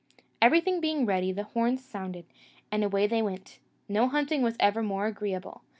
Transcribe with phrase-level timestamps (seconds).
[0.41, 2.25] Everything being ready, the horns sounded,
[2.71, 5.61] and away they went: no hunting was ever more agreeable.